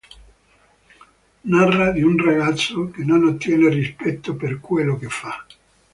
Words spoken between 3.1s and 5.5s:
ottiene rispetto per quello che fa.